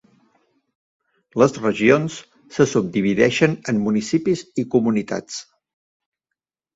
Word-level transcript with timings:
Les 1.41 1.51
regions 1.65 2.15
se 2.55 2.65
subdivideixen 2.71 3.53
en 3.73 3.81
municipis 3.89 4.43
i 4.63 4.65
comunitats. 4.77 5.37